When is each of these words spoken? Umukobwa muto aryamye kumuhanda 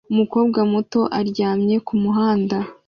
Umukobwa 0.11 0.59
muto 0.71 0.99
aryamye 1.19 1.75
kumuhanda 1.87 2.57